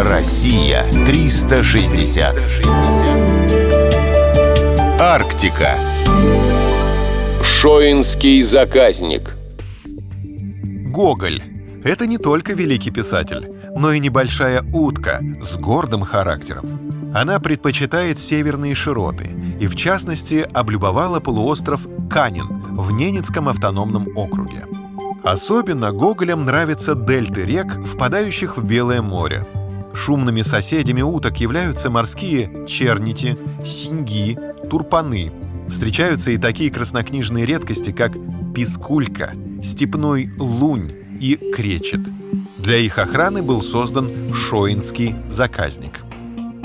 [0.00, 2.36] Россия 360.
[5.00, 5.74] Арктика.
[7.42, 9.34] Шоинский заказник.
[10.92, 11.42] Гоголь—
[11.84, 17.12] это не только великий писатель, но и небольшая утка с гордым характером.
[17.12, 19.28] Она предпочитает северные широты
[19.58, 24.64] и, в частности, облюбовала полуостров Канин в Ненецком автономном округе.
[25.24, 29.44] Особенно Гоголям нравятся дельты рек, впадающих в Белое море.
[29.98, 34.38] Шумными соседями уток являются морские чернити, синьги,
[34.70, 35.32] турпаны.
[35.68, 38.12] Встречаются и такие краснокнижные редкости, как
[38.54, 42.00] пискулька, степной лунь и кречет.
[42.58, 46.00] Для их охраны был создан Шоинский заказник.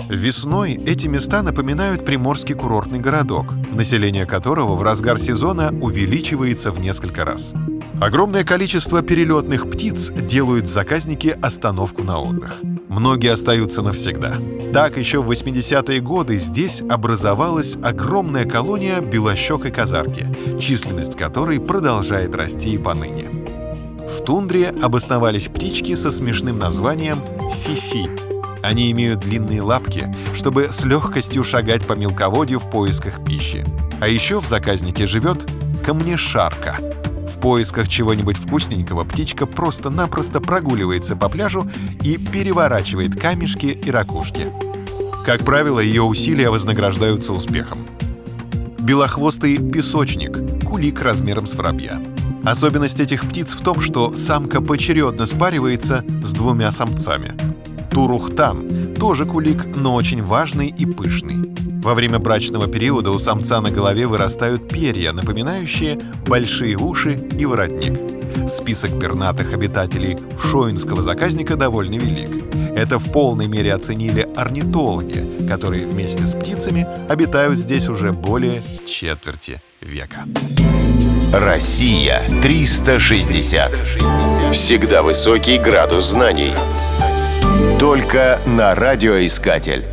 [0.10, 7.26] Весной эти места напоминают приморский курортный городок, население которого в разгар сезона увеличивается в несколько
[7.26, 7.54] раз.
[8.00, 12.62] Огромное количество перелетных птиц делают в заказнике остановку на отдых.
[12.94, 14.38] Многие остаются навсегда.
[14.72, 20.28] Так еще в 80-е годы здесь образовалась огромная колония белощекой казарки,
[20.60, 23.26] численность которой продолжает расти и поныне.
[24.08, 27.20] В тундре обосновались птички со смешным названием
[27.52, 28.10] «фифи».
[28.62, 33.66] Они имеют длинные лапки, чтобы с легкостью шагать по мелководью в поисках пищи.
[34.02, 35.50] А еще в заказнике живет
[35.84, 36.78] камнешарка—
[37.28, 41.70] в поисках чего-нибудь вкусненького птичка просто-напросто прогуливается по пляжу
[42.02, 44.52] и переворачивает камешки и ракушки.
[45.26, 47.88] Как правило, ее усилия вознаграждаются успехом.
[48.80, 52.02] Белохвостый песочник— кулик размером с воробья.
[52.44, 57.34] Особенность этих птиц в том, что самка поочередно спаривается с двумя самцами.
[57.94, 61.54] Турухтан— тоже кулик, но очень важный и пышный.
[61.84, 68.00] Во время брачного периода у самца на голове вырастают перья, напоминающие большие уши и воротник.
[68.50, 72.44] Список пернатых обитателей шоинского заказника довольно велик.
[72.76, 79.62] Это в полной мере оценили орнитологи, которые вместе с птицами обитают здесь уже более четверти
[79.82, 80.26] века.
[81.32, 83.72] Россия 360.
[84.52, 86.54] Всегда высокий градус знаний.
[87.84, 89.93] Только на радиоискатель.